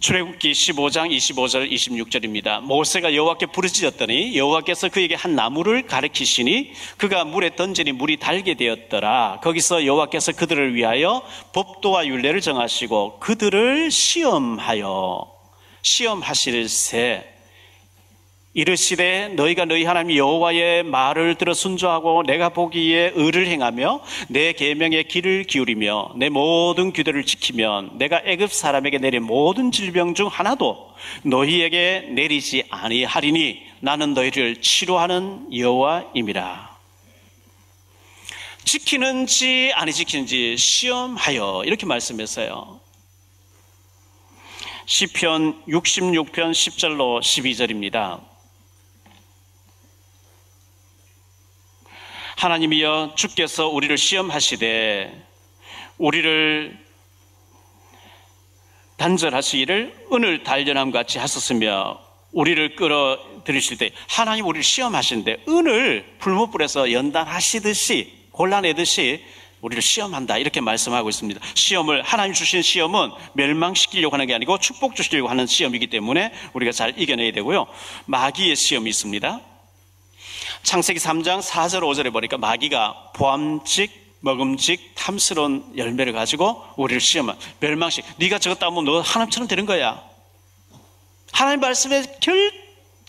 [0.04, 2.60] 출애굽기 15장 25절 26절입니다.
[2.60, 9.40] 모세가 여호와께 부르짖었더니 여호와께서 그에게 한 나무를 가리키시니 그가 물에 던지니 물이 달게 되었더라.
[9.42, 11.22] 거기서 여호와께서 그들을 위하여
[11.54, 15.32] 법도와 율례를 정하시고 그들을 시험하여
[15.80, 17.34] 시험하실 새
[18.56, 25.42] 이르시되 너희가 너희 하나님 여호와의 말을 들어 순종하고 내가 보기에 의를 행하며 내 계명에 귀를
[25.42, 32.64] 기울이며 내 모든 규례를 지키면 내가 애굽 사람에게 내린 모든 질병 중 하나도 너희에게 내리지
[32.70, 36.74] 아니하리니 나는 너희를 치료하는 여호와임이라.
[38.64, 42.80] 지키는지 아니 지키는지 시험하여 이렇게 말씀했어요.
[44.86, 48.34] 시편 66편 10절로 12절입니다.
[52.37, 55.27] 하나님이여 주께서 우리를 시험하시되
[55.99, 56.79] 우리를
[58.97, 62.01] 단절하시기를 은을 단련함 같이 하셨으며
[62.33, 69.25] 우리를 끌어들이실 때 하나님 우리를 시험하시는데 은을 풀무불에서 연단하시듯이 골라내듯이
[69.61, 71.40] 우리를 시험한다 이렇게 말씀하고 있습니다.
[71.55, 76.99] 시험을 하나님 주신 시험은 멸망시키려고 하는 게 아니고 축복 주시려고 하는 시험이기 때문에 우리가 잘
[77.01, 77.66] 이겨내야 되고요.
[78.05, 79.40] 마귀의 시험이 있습니다.
[80.64, 88.38] 창세기 3장 4절 5절에 보니까 마귀가 보암직 먹음직 탐스러운 열매를 가지고 우리를 시험한 멸망식 네가
[88.38, 90.03] 저것 따면 너 하나님처럼 되는 거야.
[91.33, 92.53] 하나님 말씀에 결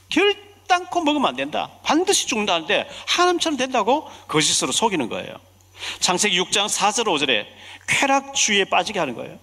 [0.10, 1.72] 결단코 먹으면 안 된다.
[1.84, 5.34] 반드시 죽는다는데 하나님처럼 된다고 거짓으로 속이는 거예요.
[6.00, 7.46] 창세기 6장 4절 5절에
[7.88, 9.40] 쾌락주의에 빠지게 하는 거예요.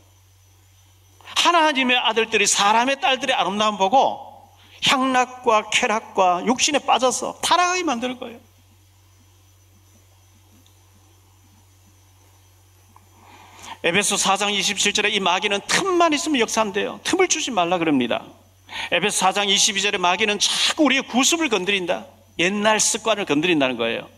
[1.37, 4.32] 하나님의 아들들이 사람의 딸들의 아름다움 보고
[4.85, 8.39] 향락과 쾌락과 욕심에 빠져서 타락하게 만드는 거예요.
[13.85, 17.01] 에베소 4장 27절에 이 마귀는 틈만 있으면 역사한대요.
[17.03, 18.25] 틈을 주지 말라 그럽니다.
[18.93, 22.07] 에베소 4장 22절에 마귀는 자꾸 우리의 구습을 건드린다.
[22.39, 24.09] 옛날 습관을 건드린다는 거예요.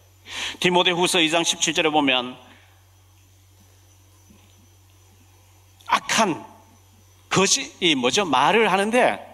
[0.61, 2.37] 디모데 후서 2장 17절에 보면
[5.87, 6.45] 악한
[7.31, 8.25] 거짓, 이 뭐죠?
[8.25, 9.34] 말을 하는데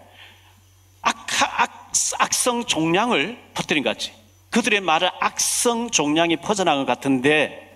[1.01, 4.13] 악하, 악, 악성 종량을 퍼뜨린 것 같지.
[4.49, 7.71] 그들의 말은 악성 종량이 퍼져나간 것 같은데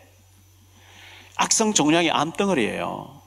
[1.36, 3.22] 악성 종량이 암덩어리예요.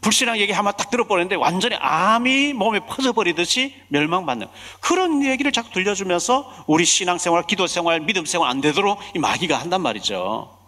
[0.00, 4.48] 불신앙 얘기 한번 딱 들어보는데 완전히 암이 몸에 퍼져버리듯이 멸망받는
[4.80, 10.58] 그런 얘기를 자꾸 들려주면서 우리 신앙생활, 기도생활, 믿음생활 안 되도록 이 마귀가 한단 말이죠.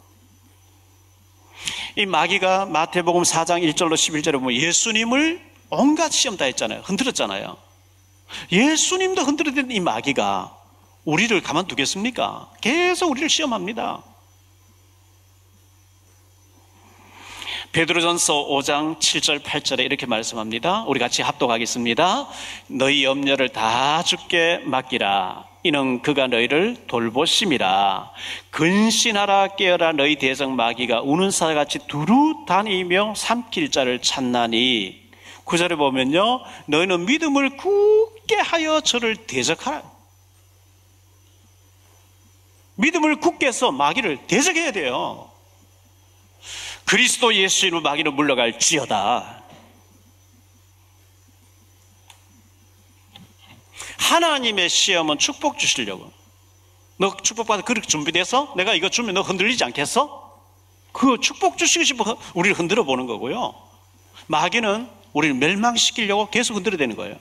[1.96, 6.82] 이 마귀가 마태복음 4장 1절로 11절에 보면 예수님을 온갖 시험 다 했잖아요.
[6.84, 7.56] 흔들었잖아요.
[8.50, 10.56] 예수님도 흔들어댄 이 마귀가
[11.04, 12.50] 우리를 가만두겠습니까?
[12.60, 14.02] 계속 우리를 시험합니다.
[17.72, 20.84] 베드로전서 5장 7절 8절에 이렇게 말씀합니다.
[20.84, 22.28] 우리 같이 합독하겠습니다.
[22.68, 25.44] 너희 염려를 다 주께 맡기라.
[25.64, 28.12] 이는 그가 너희를 돌보심이라.
[28.50, 35.03] 근신하라 깨어라 너희 대성 마귀가 우는 사같이 두루 다니며 삼킬 자를 찾나니.
[35.44, 36.42] 구절에 보면요.
[36.66, 39.82] 너희는 믿음을 굳게 하여 저를 대적하라.
[42.76, 45.30] 믿음을 굳게 해서 마귀를 대적해야 돼요.
[46.84, 49.42] 그리스도 예수 이름으로 마귀는 물러갈 지어다.
[53.98, 56.12] 하나님의 시험은 축복 주시려고.
[56.96, 60.24] 너 축복받아 그렇게 준비돼서 내가 이거 주면 너 흔들리지 않겠어?
[60.92, 63.54] 그 축복 주시고 싶어 우리를 흔들어 보는 거고요.
[64.26, 67.16] 마귀는 우리를 멸망시키려고 계속 흔들어 대는 거예요.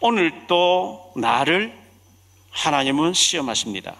[0.00, 1.74] 오늘 또 나를
[2.50, 3.96] 하나님은 시험하십니다.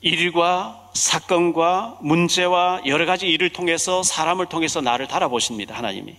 [0.00, 5.76] 일과 사건과 문제와 여러 가지 일을 통해서 사람을 통해서 나를 달아보십니다.
[5.76, 6.16] 하나님이.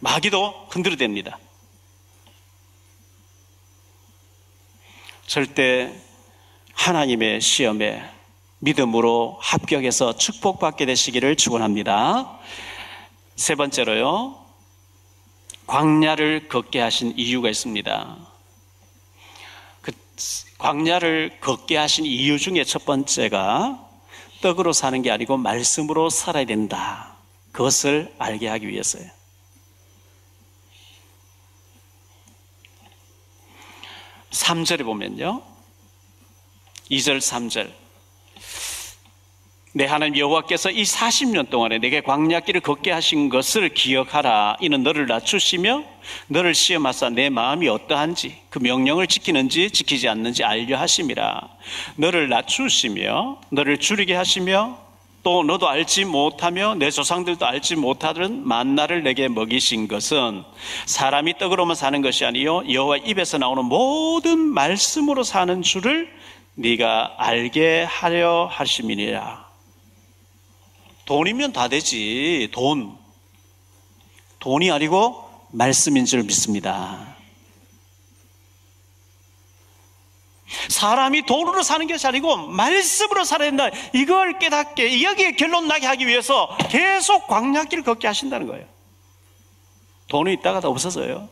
[0.00, 1.36] 마귀도 흔들어댑니다.
[5.26, 5.92] 절대
[6.74, 8.17] 하나님의 시험에
[8.60, 12.38] 믿음으로 합격해서 축복받게 되시기를 축원합니다.
[13.36, 14.44] 세 번째로요.
[15.66, 18.16] 광야를 걷게 하신 이유가 있습니다.
[19.82, 19.92] 그
[20.58, 23.86] 광야를 걷게 하신 이유 중에 첫 번째가
[24.40, 27.16] 떡으로 사는 게 아니고 말씀으로 살아야 된다.
[27.52, 29.08] 그것을 알게 하기 위해서요.
[34.30, 35.42] 3절에 보면요.
[36.90, 37.87] 2절, 3절.
[39.78, 44.56] 내 하나님 여호와께서 이 40년 동안에 내게 광야길을 걷게 하신 것을 기억하라.
[44.60, 45.84] 이는 너를 낮추시며
[46.26, 51.48] 너를 시험하사 내 마음이 어떠한지 그 명령을 지키는지 지키지 않는지 알려 하심이라.
[51.94, 54.76] 너를 낮추시며 너를 줄이게 하시며
[55.22, 60.42] 또 너도 알지 못하며 내 조상들도 알지 못하던 만나를 내게 먹이신 것은
[60.86, 66.12] 사람이 떡으로만 사는 것이 아니요 여호와 입에서 나오는 모든 말씀으로 사는 줄을
[66.56, 69.47] 네가 알게 하려 하심이니라.
[71.08, 72.50] 돈이면 다 되지.
[72.52, 72.98] 돈.
[74.40, 77.16] 돈이 아니고 말씀인 줄 믿습니다.
[80.68, 83.70] 사람이 돈으로 사는 것이 아니고 말씀으로 살아야 된다.
[83.94, 88.66] 이걸 깨닫게 여기에 결론 나게 하기 위해서 계속 광야길을 걷게 하신다는 거예요.
[90.08, 91.30] 돈이 있다가 다 없어져요.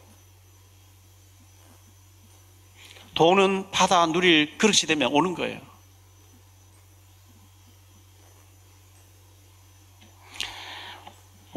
[3.14, 5.75] 돈은 받아 누릴 그릇이 되면 오는 거예요.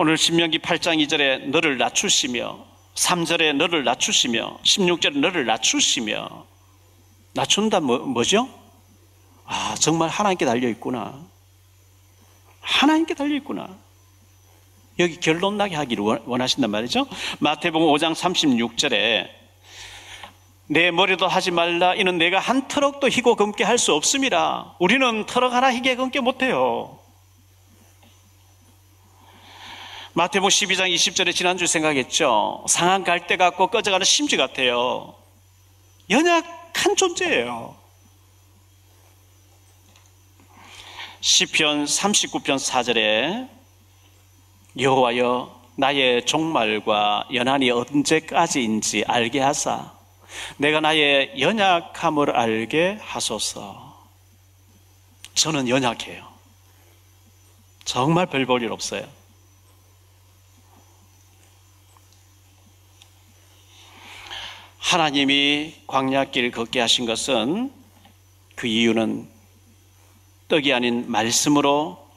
[0.01, 2.57] 오늘 신명기 8장 2절에 너를 낮추시며
[2.95, 6.45] 3절에 너를 낮추시며 16절에 너를 낮추시며
[7.33, 8.47] 낮춘다 뭐, 뭐죠?
[9.45, 11.19] 아 정말 하나님께 달려 있구나
[12.61, 13.75] 하나님께 달려 있구나
[14.99, 17.05] 여기 결론 나게 하기를 원- 원하신단 말이죠.
[17.39, 19.27] 마태복음 5장 36절에
[20.67, 24.75] 내 머리도 하지 말라 이는 내가 한 트럭도 희고 검게 할 수 없습니다.
[24.79, 26.99] 우리는 트럭 하나 희게 검게 못해요.
[30.19, 32.65] 마태복음 12장 20절에 지난주 생각했죠.
[32.67, 35.15] 상한 갈대 같고 꺼져가는 심지 같아요.
[36.09, 37.73] 연약한 존재예요.
[41.21, 43.49] 시편 39편 4절에
[44.77, 49.93] 여호와여 나의 종말과 연한이 언제까지인지 알게 하사
[50.57, 53.97] 내가 나의 연약함을 알게 하소서.
[55.33, 56.27] 저는 연약해요.
[57.85, 59.18] 정말 별 볼 일 없어요.
[64.79, 67.71] 하나님이 광야길 걷게 하신 것은
[68.55, 69.27] 그 이유는
[70.47, 72.09] 떡이 아닌 말씀으로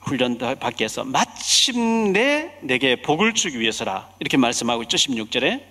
[0.00, 4.08] 훈련받기 위해서 마침내 내게 복을 주기 위해서라.
[4.20, 5.62] 이렇게 말씀하고 있죠 16절에.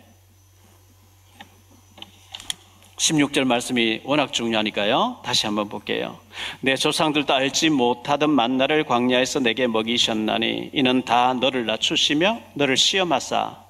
[2.97, 5.21] 16절 말씀이 워낙 중요하니까요.
[5.23, 6.19] 다시 한번 볼게요.
[6.61, 13.63] 내 조상들도 알지 못하던 만나를 광야에서 내게 먹이셨나니 이는 다 너를 낮추시며 너를 시험하사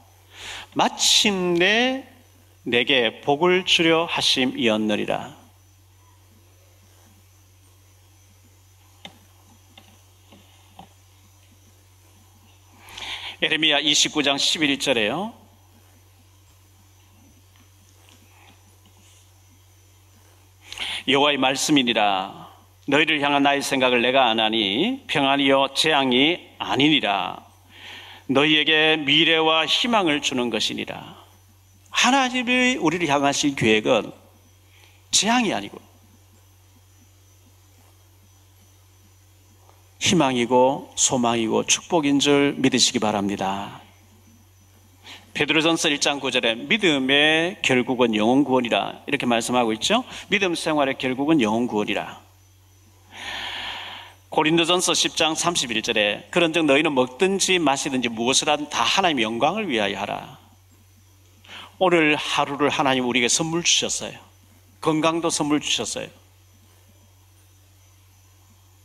[0.73, 2.07] 마침내
[2.67, 5.33] 내게 복을 주려 하심이었느리라.
[13.41, 15.33] 에레미야 29장 11절에요.
[21.07, 22.51] 여호와의 말씀이니라.
[22.89, 27.45] 너희를 향한 나의 생각을 내가 아나니 평안이요 재앙이 아니니라.
[28.27, 31.16] 너희에게 미래와 희망을 주는 것이니라
[31.97, 34.11] 하나님이 우리를 향하신 계획은
[35.09, 35.79] 재앙이 아니고
[39.99, 43.81] 희망이고 소망이고 축복인 줄 믿으시기 바랍니다.
[45.33, 50.03] 베드로전서 1장 9절에 믿음의 결국은 영혼 구원이라 이렇게 말씀하고 있죠.
[50.29, 52.21] 믿음 생활의 결국은 영혼 구원이라.
[54.29, 60.46] 고린도전서 10장 31절에 그런즉 너희는 먹든지 마시든지 무엇을 하든 다 하나님의 영광을 위하여 하라.
[61.79, 64.17] 오늘 하루를 하나님 우리에게 선물 주셨어요.
[64.81, 66.07] 건강도 선물 주셨어요.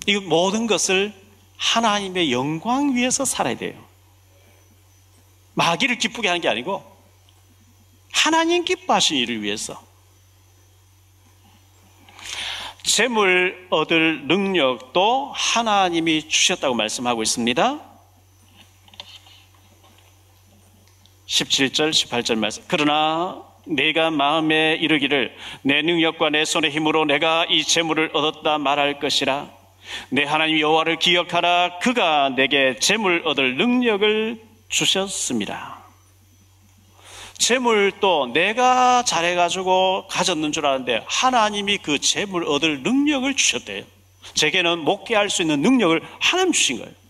[0.07, 1.14] 이 모든 것을
[1.57, 3.82] 하나님의 영광 위해서 살아야 돼요.
[5.55, 6.84] 마귀를 기쁘게 하는 게 아니고
[8.11, 9.82] 하나님 기뻐하신 일을 위해서
[12.82, 17.91] 재물 얻을 능력도 하나님이 주셨다고 말씀하고 있습니다.
[21.33, 22.62] 17절, 18절 말씀.
[22.68, 29.49] 그러나 내가 마음에 이르기를 내 능력과 내 손의 힘으로 내가 이 재물을 얻었다 말할 것이라.
[30.11, 31.78] 내 하나님 여호와를 기억하라.
[31.78, 35.83] 그가 내게 재물 얻을 능력을 주셨습니다.
[37.39, 43.85] 재물도 내가 잘해가지고 가졌는 줄 아는데 하나님이 그 재물 얻을 능력을 주셨대요.
[44.35, 47.01] 제게는 목회할 수 있는 능력을 하나님 주신 거예요.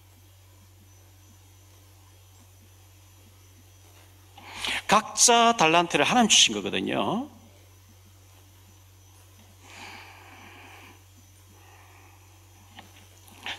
[4.93, 7.26] 각자 달란트를 하나님 주신 거거든요.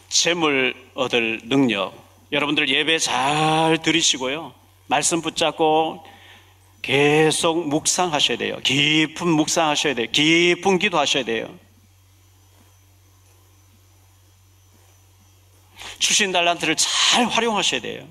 [0.10, 1.96] 재물 얻을 능력.
[2.32, 4.54] 여러분들 예배 잘 들으시고요.
[4.86, 6.06] 말씀 붙잡고
[6.84, 8.60] 계속 묵상하셔야 돼요.
[8.64, 10.06] 깊은 묵상하셔야 돼요.
[10.12, 11.58] 깊은 기도하셔야 돼요.
[15.98, 18.08] 주신 달란트를 잘 활용하셔야 돼요.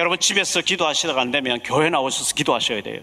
[0.00, 3.02] 여러분 집에서 기도하시다가 안 되면 교회 나오셔서 기도하셔야 돼요.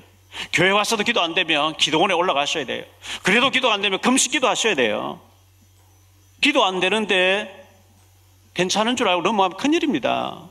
[0.51, 2.83] 교회 와서도 기도 안 되면 기도원에 올라가셔야 돼요.
[3.21, 5.21] 그래도 기도 안 되면 금식 기도하셔야 돼요.
[6.41, 7.67] 기도 안 되는데
[8.55, 10.41] 괜찮은 줄 알고 넘어가면 큰일입니다.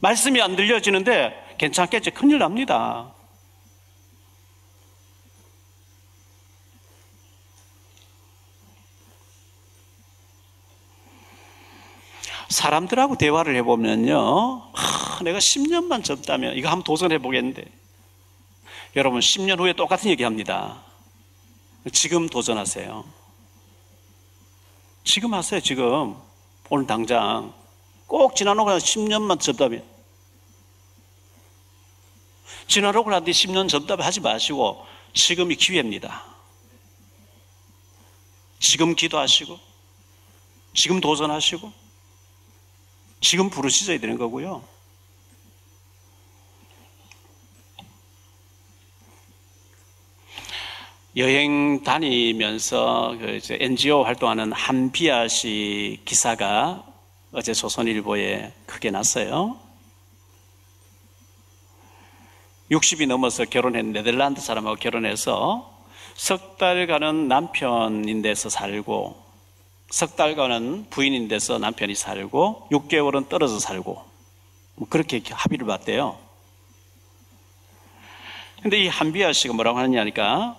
[0.00, 3.14] 말씀이 안 들려지는데 괜찮겠지 큰일 납니다.
[12.48, 14.70] 사람들하고 대화를 해보면요.
[14.72, 17.64] 하, 내가 10년만 젊다면 이거 한번 도전해 보겠는데
[18.94, 20.82] 여러분 10년 후에 똑같은 얘기 합니다.
[21.92, 23.04] 지금 도전하세요.
[25.04, 26.16] 지금 하세요, 지금.
[26.68, 27.54] 오늘 당장.
[28.06, 29.82] 꼭 지나놓고 난 10년만 접답해.
[32.66, 36.24] 지나놓고 난뒤 10년 접답 하지 마시고 지금이 기회입니다.
[38.58, 39.58] 지금 기도하시고,
[40.74, 41.72] 지금 도전하시고,
[43.26, 44.62] 지금 부르시져야 되는 거고요.
[51.16, 56.84] 여행 다니면서 그 이제 NGO 활동하는 한비아 씨 기사가
[57.32, 59.58] 어제 조선일보에 크게 났어요.
[62.70, 69.25] 60이 넘어서 결혼한 네덜란드 사람하고 결혼해서 석 달간은 남편인 데서 살고
[69.90, 74.04] 석 달간은 부인인 데서 남편이 살고 6개월은 떨어져 살고
[74.76, 76.18] 뭐 그렇게 합의를 봤대요.
[78.62, 80.56] 근데 이 한비아 씨가 뭐라고 하느냐니까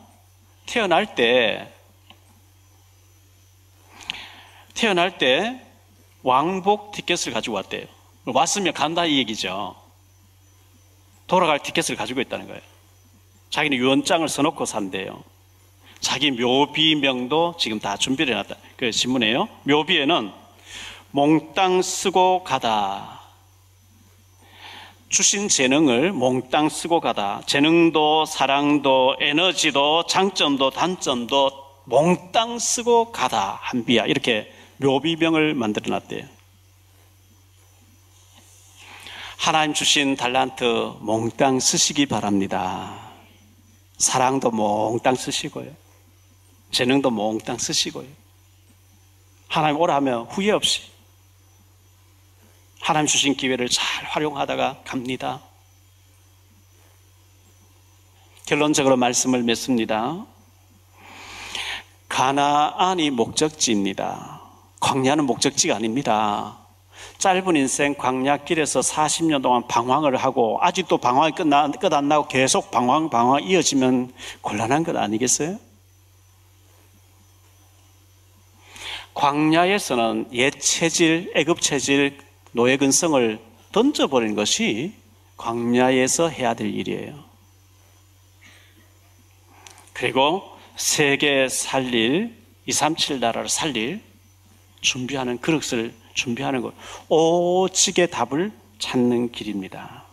[0.66, 1.74] 태어날 때
[4.74, 5.62] 태어날 때
[6.24, 7.86] 왕복 티켓을 가지고 왔대요.
[8.26, 9.76] 왔으면 간다 이 얘기죠.
[11.26, 12.62] 돌아갈 티켓을 가지고 있다는 거예요.
[13.50, 15.24] 자기는 유언장을 써놓고 산대요.
[16.00, 18.56] 자기 묘비명도 지금 다 준비를 해놨다.
[18.76, 19.50] 그 신문에요.
[19.64, 20.32] 묘비에는
[21.12, 23.22] 몽땅 쓰고 가다.
[25.10, 27.42] 주신 재능을 몽땅 쓰고 가다.
[27.46, 31.52] 재능도 사랑도 에너지도 장점도 단점도
[31.86, 33.60] 몽땅 쓰고 가다.
[33.62, 34.06] 한비야.
[34.06, 36.26] 이렇게 묘비명을 만들어 놨대요.
[39.38, 40.64] 하나님 주신 달란트
[41.00, 43.00] 몽땅 쓰시기 바랍니다.
[43.98, 45.87] 사랑도 몽땅 쓰시고요.
[46.72, 48.08] 재능도 몽땅 쓰시고요.
[49.48, 50.82] 하나님 오라 하면 후회 없이
[52.82, 55.42] 하나님 주신 기회를 잘 활용하다가 갑니다.
[58.46, 60.26] 결론적으로 말씀을 맺습니다.
[62.08, 64.42] 가나안이 목적지입니다.
[64.80, 66.58] 광야는 목적지가 아닙니다.
[67.18, 73.10] 짧은 인생 광야길에서 40년 동안 방황을 하고 아직도 방황이 끝나, 끝 안 나고 계속 방황,
[73.10, 75.60] 방황 이어지면 곤란한 것 아니겠어요?
[79.18, 82.20] 광야에서는 옛 체질, 애급 체질,
[82.52, 83.40] 노예 근성을
[83.72, 84.94] 던져버리는 것이
[85.38, 87.26] 광야에서 해야 될 일이에요.
[89.94, 90.44] 그리고
[90.76, 92.38] 세계 살릴
[92.68, 94.02] 237 나라를 살릴
[94.82, 96.76] 준비하는 그릇을 준비하는 것.
[97.10, 100.04] 오직의 답을 찾는 길입니다.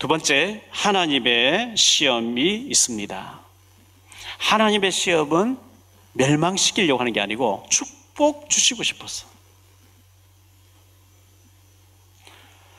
[0.00, 3.40] 두 번째, 하나님의 시험이 있습니다.
[4.38, 5.69] 하나님의 시험은
[6.12, 9.26] 멸망시키려고 하는 게 아니고 축복 주시고 싶었어.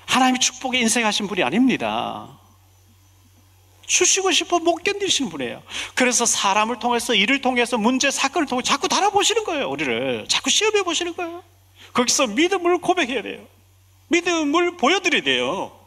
[0.06, 2.28] 하나님이 축복에 인생하신 분이 아닙니다.
[3.88, 5.64] 주시고 싶어 못 견디시는 분이에요.
[5.96, 9.70] 그래서 사람을 통해서 일을 통해서 문제 사건을 통해 자꾸 달아보시는 거예요.
[9.70, 11.44] 우리를 자꾸 시험해 보시는 거예요.
[11.94, 13.46] 거기서 믿음을 고백해야 돼요.
[14.08, 15.78] 믿음을 보여드려야 돼요.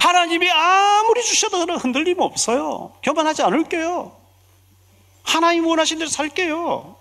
[0.00, 2.92] 하나님이 아무리 주셔도 흔들림 없어요.
[3.02, 4.19] 교만하지 않을게요.
[5.22, 6.96] 하나님 원하신 대로 살게요.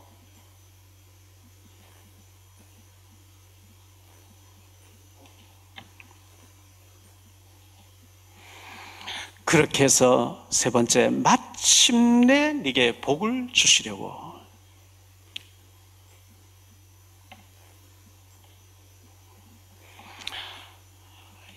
[9.49, 14.13] 그렇게 해서 세 번째, 마침내 네게 복을 주시려고.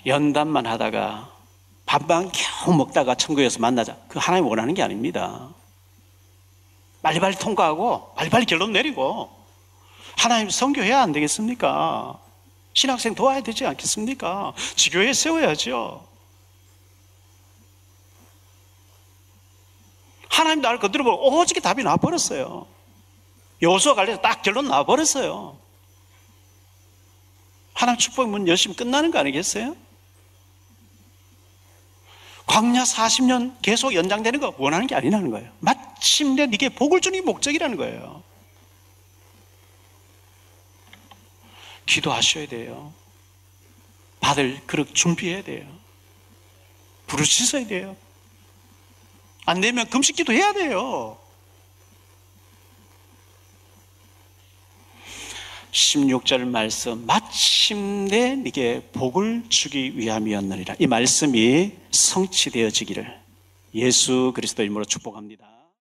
[0.06, 1.30] 연단만 하다가
[1.84, 3.96] 밥만 겨우 먹다가 천국에서 만나자.
[4.08, 5.50] 그 하나님 원하는 게 아닙니다.
[7.02, 9.30] 빨리빨리 통과하고 빨리빨리 결론 내리고
[10.16, 12.18] 하나님 성교해야 안 되겠습니까?
[12.74, 14.54] 신학생 도와야 되지 않겠습니까?
[14.76, 16.06] 지교회 세워야죠.
[20.28, 22.66] 하나님 나를 건드려보고 오직 답이 나와버렸어요.
[23.60, 25.58] 여수와 관련해서 딱 결론 나와버렸어요.
[27.74, 29.76] 하나님 축복 문 열심히 끝나는 거 아니겠어요?
[32.46, 35.50] 광야 40년 계속 연장되는 거 원하는 게 아니라는 거예요.
[35.60, 38.22] 마침내 네게 복을 주는 게 목적이라는 거예요.
[41.86, 42.92] 기도하셔야 돼요.
[44.20, 45.66] 받을 그릇 준비해야 돼요.
[47.06, 47.96] 부르짖어야 돼요.
[49.44, 51.18] 안 되면 금식 기도 해야 돼요.
[55.72, 63.20] 16절 말씀 마침내 네게 복을 주기 위함이었느니라 이 말씀이 성취되어지기를
[63.74, 65.61] 예수 그리스도 이름으로 축복합니다.